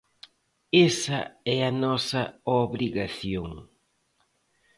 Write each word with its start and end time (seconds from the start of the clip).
Esa 0.89 1.21
é 1.55 1.57
a 1.69 1.71
nosa 1.83 2.23
obrigación. 2.63 3.49